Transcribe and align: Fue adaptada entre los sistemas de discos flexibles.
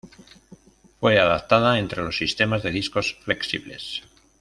Fue 0.99 1.19
adaptada 1.19 1.77
entre 1.77 2.01
los 2.01 2.17
sistemas 2.17 2.63
de 2.63 2.71
discos 2.71 3.19
flexibles. 3.23 4.01